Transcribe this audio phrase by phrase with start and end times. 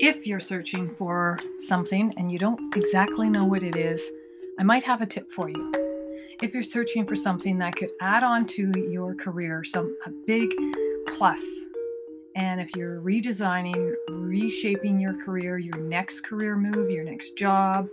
[0.00, 4.00] if you're searching for something and you don't exactly know what it is,
[4.58, 5.72] I might have a tip for you.
[6.40, 10.54] If you're searching for something that could add on to your career, some a big
[11.08, 11.44] plus,
[12.36, 17.88] and if you're redesigning, reshaping your career, your next career move, your next job,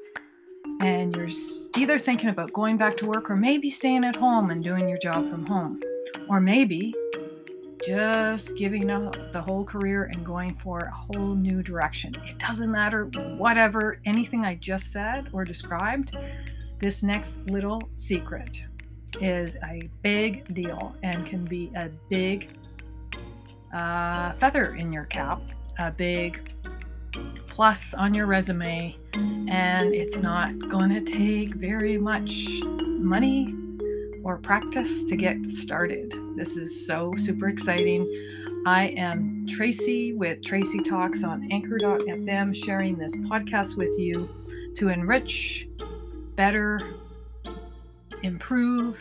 [0.82, 1.29] and you're
[1.75, 5.00] either thinking about going back to work or maybe staying at home and doing your
[5.00, 5.79] job from home,
[6.29, 6.93] or maybe
[7.86, 12.14] just giving up the whole career and going for a whole new direction.
[12.27, 13.05] It doesn't matter,
[13.37, 16.18] whatever, anything I just said or described,
[16.79, 18.61] this next little secret
[19.21, 22.57] is a big deal and can be a big
[23.74, 25.41] uh, feather in your cap,
[25.79, 26.52] a big
[27.47, 33.55] plus on your resume, and it's not going to take very much money
[34.23, 36.25] or practice to get started.
[36.36, 38.06] This is so super exciting.
[38.66, 45.69] I am Tracey with Tracey Talks on Anchor.fm, sharing this podcast with you to enrich,
[46.36, 46.95] better,
[48.22, 49.00] improve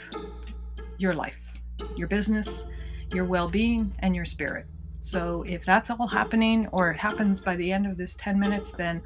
[0.99, 1.59] your life,
[1.97, 2.67] your business,
[3.13, 4.67] your well being, and your spirit.
[5.01, 8.71] So, if that's all happening or it happens by the end of this 10 minutes,
[8.71, 9.03] then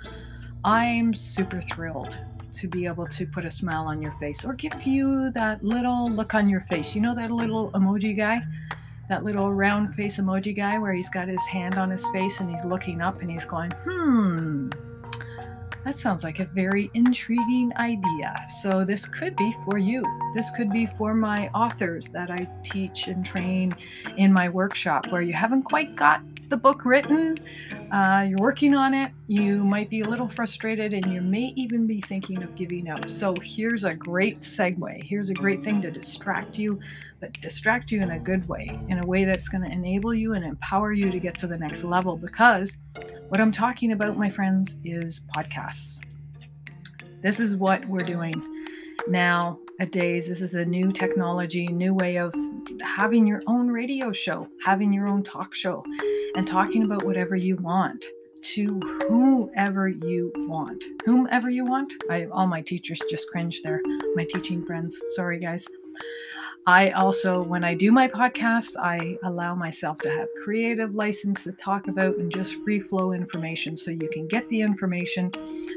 [0.64, 2.18] I'm super thrilled
[2.52, 6.10] to be able to put a smile on your face or give you that little
[6.10, 6.94] look on your face.
[6.94, 8.40] You know that little emoji guy?
[9.08, 12.50] That little round face emoji guy where he's got his hand on his face and
[12.50, 14.68] he's looking up and he's going, hmm,
[15.84, 18.34] that sounds like a very intriguing idea.
[18.60, 20.02] So, this could be for you.
[20.34, 23.74] This could be for my authors that I teach and train
[24.18, 27.36] in my workshop where you haven't quite got the book written,
[27.92, 31.86] uh, you're working on it, you might be a little frustrated, and you may even
[31.86, 33.08] be thinking of giving up.
[33.08, 35.02] So, here's a great segue.
[35.02, 36.80] Here's a great thing to distract you,
[37.20, 40.34] but distract you in a good way, in a way that's going to enable you
[40.34, 42.16] and empower you to get to the next level.
[42.16, 42.78] Because
[43.28, 46.00] what I'm talking about, my friends, is podcasts.
[47.20, 48.32] This is what we're doing
[49.08, 50.28] now A days.
[50.28, 52.34] This is a new technology, new way of
[52.82, 55.84] having your own radio show, having your own talk show,
[56.34, 58.04] and talking about whatever you want
[58.42, 60.84] to whomever you want.
[61.04, 61.92] Whomever you want.
[62.10, 63.80] I all my teachers just cringe there.
[64.14, 65.00] My teaching friends.
[65.16, 65.66] Sorry guys.
[66.68, 71.52] I also, when I do my podcasts, I allow myself to have creative license to
[71.52, 75.32] talk about and just free flow information so you can get the information.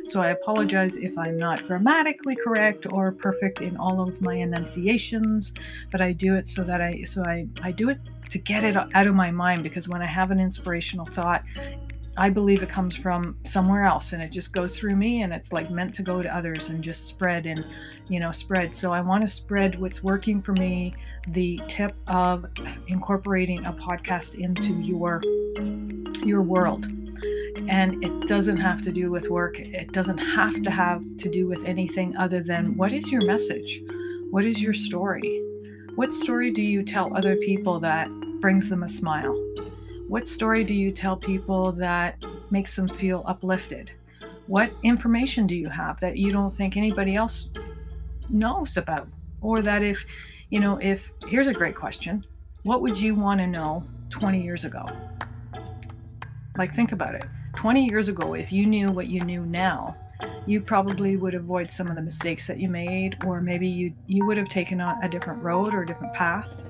[0.05, 5.53] So I apologize if I'm not grammatically correct or perfect in all of my enunciations,
[5.93, 7.99] but I do it so that I so I, I do it
[8.29, 11.45] to get it out of my mind because when I have an inspirational thought,
[12.17, 15.53] I believe it comes from somewhere else and it just goes through me and it's
[15.53, 17.65] like meant to go to others and just spread and
[18.09, 18.75] you know spread.
[18.75, 20.93] So I want to spread what's working for me,
[21.29, 22.45] the tip of
[22.87, 25.21] incorporating a podcast into your
[26.25, 26.85] your world.
[27.67, 29.59] And it doesn't have to do with work.
[29.59, 33.81] It doesn't have to have to do with anything other than what is your message?
[34.31, 35.41] What is your story?
[35.95, 39.37] What story do you tell other people that brings them a smile?
[40.11, 43.93] What story do you tell people that makes them feel uplifted?
[44.45, 47.47] What information do you have that you don't think anybody else
[48.27, 49.07] knows about?
[49.39, 50.05] Or that if,
[50.49, 52.25] you know, if here's a great question
[52.63, 54.85] what would you want to know 20 years ago?
[56.57, 57.23] Like, think about it.
[57.55, 59.95] 20 years ago, if you knew what you knew now,
[60.45, 64.25] you probably would avoid some of the mistakes that you made, or maybe you you
[64.25, 66.65] would have taken a, a different road or a different path.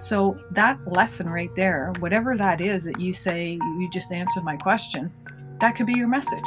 [0.00, 4.56] So, that lesson right there, whatever that is that you say, you just answered my
[4.56, 5.12] question,
[5.60, 6.44] that could be your message.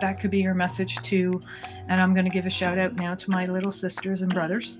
[0.00, 1.42] That could be your message to,
[1.88, 4.78] and I'm going to give a shout out now to my little sisters and brothers.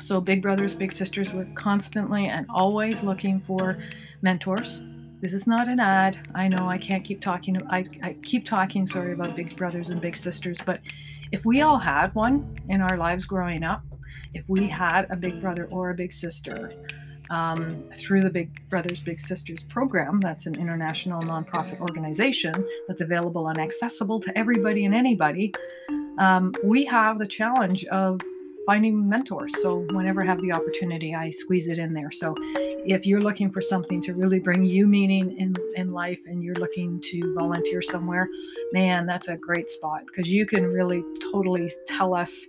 [0.00, 3.78] So, big brothers, big sisters, we're constantly and always looking for
[4.22, 4.82] mentors.
[5.20, 6.18] This is not an ad.
[6.34, 7.60] I know I can't keep talking.
[7.70, 10.80] I, I keep talking, sorry, about big brothers and big sisters, but
[11.32, 13.82] if we all had one in our lives growing up,
[14.34, 16.72] if we had a big brother or a big sister,
[17.30, 20.20] um, through the Big Brothers Big Sisters program.
[20.20, 25.52] That's an international nonprofit organization that's available and accessible to everybody and anybody.
[26.18, 28.20] Um, we have the challenge of
[28.66, 29.52] finding mentors.
[29.62, 32.10] So whenever I have the opportunity, I squeeze it in there.
[32.10, 36.42] So if you're looking for something to really bring you meaning in, in life and
[36.42, 38.28] you're looking to volunteer somewhere,
[38.72, 42.46] man, that's a great spot because you can really totally tell us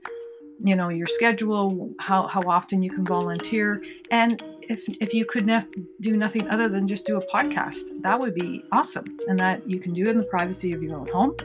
[0.59, 3.79] you know your schedule how, how often you can volunteer
[4.09, 5.67] and if if you could ne-
[6.01, 9.05] do nothing other than just do a podcast, that would be awesome.
[9.27, 11.35] And that you can do it in the privacy of your own home.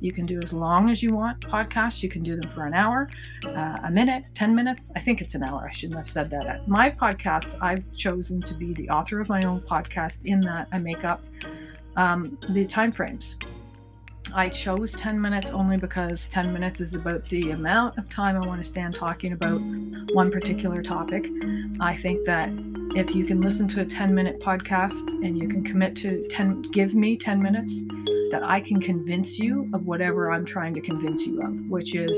[0.00, 2.02] You can do as long as you want podcasts.
[2.02, 3.08] You can do them for an hour,
[3.44, 4.90] uh, a minute, 10 minutes.
[4.96, 5.68] I think it's an hour.
[5.68, 6.66] I shouldn't have said that.
[6.66, 10.78] My podcasts, I've chosen to be the author of my own podcast in that I
[10.78, 11.22] make up
[11.96, 13.36] um, the time frames.
[14.32, 18.46] I chose 10 minutes only because 10 minutes is about the amount of time I
[18.46, 19.60] want to stand talking about
[20.12, 21.28] one particular topic.
[21.80, 22.48] I think that
[22.94, 26.62] if you can listen to a 10 minute podcast and you can commit to 10,
[26.70, 27.74] give me 10 minutes,
[28.30, 32.16] that I can convince you of whatever I'm trying to convince you of, which is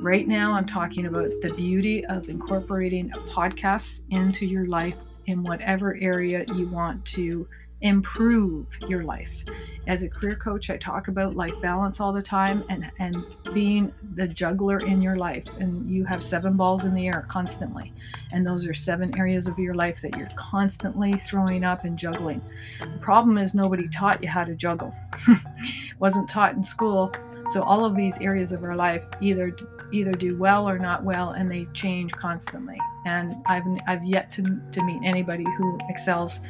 [0.00, 4.96] right now I'm talking about the beauty of incorporating podcasts into your life
[5.26, 7.46] in whatever area you want to
[7.80, 9.44] improve your life.
[9.86, 13.92] As a career coach, I talk about life balance all the time and, and being
[14.14, 15.46] the juggler in your life.
[15.60, 17.92] And you have seven balls in the air constantly.
[18.32, 22.42] And those are seven areas of your life that you're constantly throwing up and juggling.
[22.80, 24.92] The problem is nobody taught you how to juggle.
[25.98, 27.12] Wasn't taught in school.
[27.50, 29.54] So all of these areas of our life either
[29.92, 32.78] either do well or not well and they change constantly.
[33.04, 36.40] And I've I've yet to, to meet anybody who excels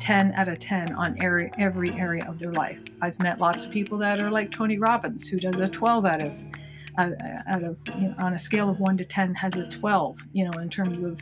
[0.00, 2.82] 10 out of 10 on every, every area of their life.
[3.00, 6.22] I've met lots of people that are like Tony Robbins, who does a 12 out
[6.22, 6.44] of
[6.96, 7.10] uh,
[7.48, 10.44] out of you know, on a scale of 1 to 10 has a 12 you
[10.44, 11.20] know in terms of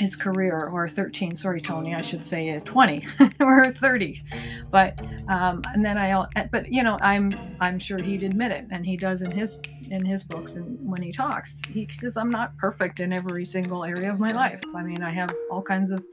[0.00, 3.06] his career or 13 sorry tony i should say a 20
[3.40, 4.24] or 30
[4.70, 7.30] but um and then i but you know i'm
[7.60, 9.60] i'm sure he'd admit it and he does in his
[9.90, 13.84] in his books and when he talks he says i'm not perfect in every single
[13.84, 16.04] area of my life i mean i have all kinds of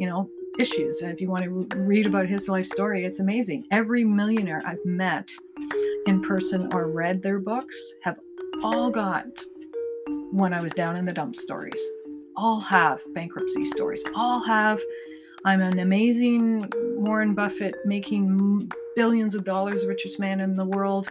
[0.00, 0.28] you know
[0.58, 1.02] issues.
[1.02, 3.66] And if you want to read about his life story, it's amazing.
[3.70, 5.30] Every millionaire I've met
[6.06, 8.18] in person or read their books have
[8.62, 9.26] all got
[10.32, 11.80] when I was down in the dump stories.
[12.36, 14.02] All have bankruptcy stories.
[14.14, 14.80] All have
[15.44, 21.08] I'm an amazing Warren Buffett making billions of dollars, richest man in the world.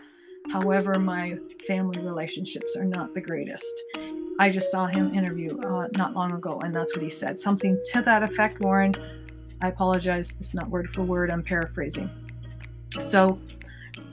[0.52, 3.82] However, my family relationships are not the greatest.
[4.38, 7.40] I just saw him interview uh, not long ago, and that's what he said.
[7.40, 8.94] Something to that effect, Warren.
[9.62, 12.10] I apologize, it's not word for word, I'm paraphrasing.
[13.02, 13.40] So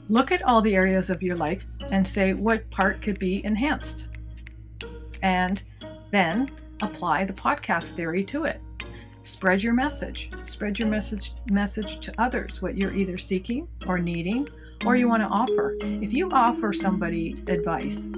[0.09, 4.09] look at all the areas of your life and say what part could be enhanced.
[5.23, 5.63] And
[6.11, 6.51] then
[6.83, 8.61] apply the podcast theory to it.
[9.23, 10.31] Spread your message.
[10.43, 14.49] Spread your message message to others what you're either seeking or needing
[14.85, 15.77] or you want to offer.
[15.81, 18.11] If you offer somebody advice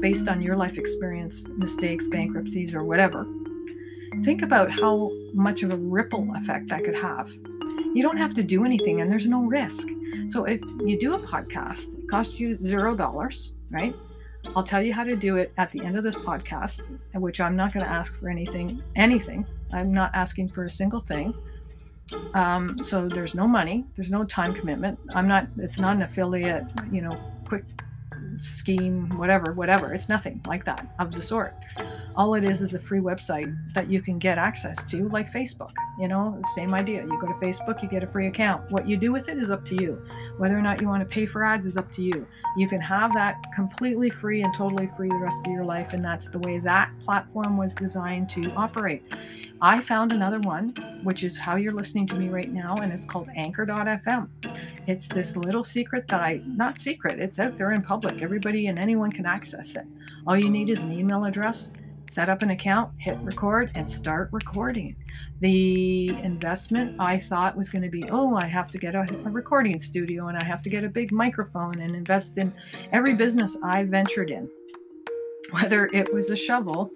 [0.00, 3.26] based on your life experience, mistakes, bankruptcies or whatever,
[4.22, 7.30] think about how much of a ripple effect that could have.
[7.94, 9.88] You don't have to do anything and there's no risk.
[10.28, 13.94] So if you do a podcast, it costs you zero dollars, right?
[14.54, 16.82] I'll tell you how to do it at the end of this podcast,
[17.14, 19.46] which I'm not going to ask for anything, anything.
[19.72, 21.34] I'm not asking for a single thing.
[22.34, 24.98] Um, so there's no money, there's no time commitment.
[25.14, 27.64] I'm not, it's not an affiliate, you know, quick
[28.36, 29.92] scheme, whatever, whatever.
[29.92, 31.54] It's nothing like that of the sort.
[32.16, 35.72] All it is is a free website that you can get access to, like Facebook.
[35.98, 37.02] You know, same idea.
[37.02, 38.70] You go to Facebook, you get a free account.
[38.70, 40.04] What you do with it is up to you.
[40.38, 42.26] Whether or not you want to pay for ads is up to you.
[42.56, 46.02] You can have that completely free and totally free the rest of your life, and
[46.02, 49.02] that's the way that platform was designed to operate.
[49.60, 53.06] I found another one, which is how you're listening to me right now, and it's
[53.06, 54.28] called Anchor.fm.
[54.86, 58.20] It's this little secret that I, not secret, it's out there in public.
[58.20, 59.86] Everybody and anyone can access it.
[60.26, 61.72] All you need is an email address,
[62.08, 64.96] set up an account, hit record, and start recording.
[65.40, 69.30] The investment I thought was going to be oh, I have to get a, a,
[69.30, 72.52] recording studio and I have to get a big microphone and invest in
[72.92, 74.48] every business I ventured in.
[75.50, 76.90] Whether it was a shovel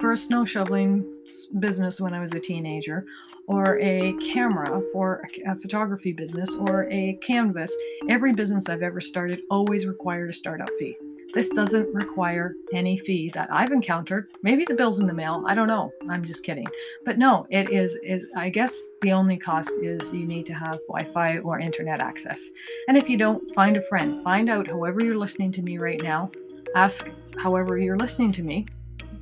[0.00, 1.13] for a snow shoveling
[1.58, 3.04] business when I was a teenager,
[3.46, 7.74] or a camera for a photography business, or a canvas,
[8.08, 10.96] every business I've ever started always required a startup fee.
[11.34, 14.28] This doesn't require any fee that I've encountered.
[14.42, 15.42] Maybe the bill's in the mail.
[15.48, 15.92] I don't know.
[16.08, 16.68] I'm just kidding.
[17.04, 20.78] But no, it is is I guess the only cost is you need to have
[20.86, 22.40] Wi-Fi or internet access.
[22.86, 24.22] And if you don't, find a friend.
[24.22, 26.30] Find out however you're listening to me right now.
[26.76, 28.66] Ask however you're listening to me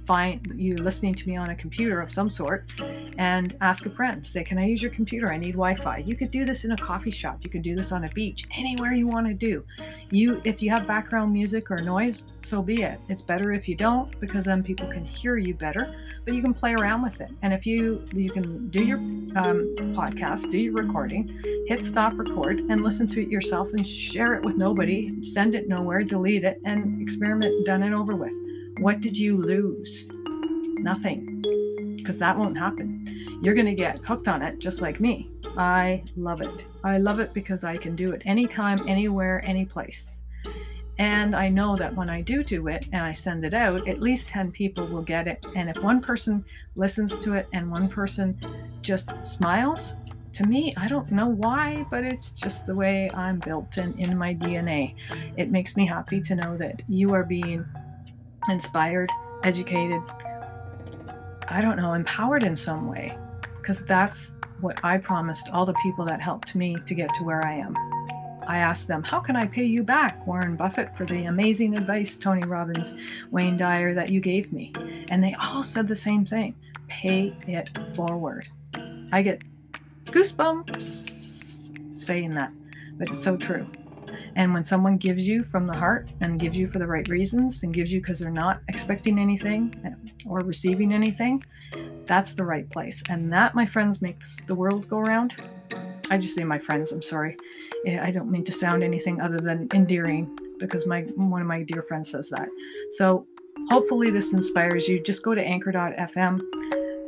[0.07, 2.73] find you listening to me on a computer of some sort
[3.19, 5.33] and ask a friend say can i use your computer?
[5.33, 5.99] I need wi-fi.
[5.99, 7.39] You could do this in a coffee shop.
[7.43, 9.65] You could do this on a beach anywhere you want to do.
[10.11, 13.01] You if you have background music or noise so be it.
[13.09, 15.95] It's better if you don't because then people can hear you better
[16.25, 17.31] but you can play around with it.
[17.43, 22.61] And if you you can do your um, podcast do your recording hit stop record
[22.61, 26.61] and listen to it yourself and share it with nobody send it nowhere delete it
[26.65, 28.33] and experiment done and over with
[28.79, 30.09] what did you lose?
[30.79, 31.43] Nothing,
[31.97, 33.41] because that won't happen.
[33.43, 35.31] You're going to get hooked on it just like me.
[35.57, 36.65] I love it.
[36.85, 40.23] I love it because I can do it anytime, anywhere, any place.
[40.99, 44.01] And I know that when I do do it and I send it out, at
[44.01, 45.45] least 10 people will get it.
[45.57, 46.45] And if one person
[46.77, 48.39] listens to it and one person
[48.83, 49.97] just smiles,
[50.35, 54.17] to me, I don't know why, but it's just the way I'm built and in
[54.17, 54.95] my DNA.
[55.37, 57.65] It makes me happy to know that you are being
[58.49, 59.11] inspired,
[59.45, 60.01] educated,
[61.49, 63.17] I don't know, empowered in some way.
[63.57, 67.45] Because that's what I promised all the people that helped me to get to where
[67.45, 67.77] I am.
[68.47, 72.17] I asked them, How can I pay you back, Warren Buffett, for the amazing advice,
[72.17, 72.95] Tony Robbins,
[73.31, 74.73] Wayne Dyer, that you gave me?
[75.11, 76.55] And they all said the same thing
[76.89, 78.49] pay it forward.
[79.13, 79.43] I get
[80.07, 82.53] goosebumps saying that,
[82.99, 83.67] but it's so true.
[84.37, 87.63] And when someone gives you from the heart and gives you for the right reasons
[87.63, 89.75] and gives you because they're not expecting anything
[90.27, 91.43] or receiving anything,
[92.07, 93.03] that's the right place.
[93.09, 95.35] And that, my friends, makes the world go around.
[96.11, 97.37] I just say my friends, I'm sorry.
[97.87, 101.63] Eh, I don't mean to sound anything other than endearing because my one of my
[101.63, 102.49] dear friends says that.
[102.93, 103.27] So
[103.69, 105.03] hopefully this inspires you.
[105.03, 106.41] Just go to anchor.fm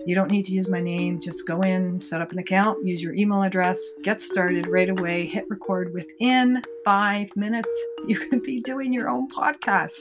[0.06, 1.20] you don't need to use my name.
[1.20, 5.26] Just go in, set up an account, use your email address, get started right away,
[5.26, 7.70] hit record within five minutes.
[8.06, 9.98] You can be doing your own podcast.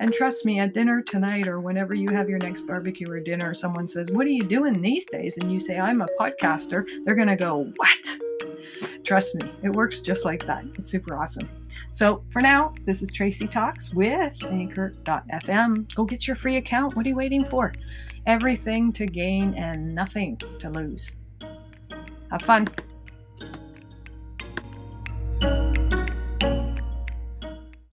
[0.00, 3.54] And trust me, at dinner tonight or whenever you have your next barbecue or dinner,
[3.54, 5.38] someone says, What are you doing these days?
[5.38, 6.84] And you say, I'm a podcaster.
[7.06, 8.98] They're going to go, What?
[9.02, 10.66] Trust me, it works just like that.
[10.74, 11.48] It's super awesome.
[11.90, 15.94] So for now, this is Tracey Talks with Anchor.fm.
[15.94, 16.94] Go get your free account.
[16.94, 17.72] What are you waiting for?
[18.26, 21.16] Everything to gain and nothing to lose.
[22.30, 22.68] Have fun.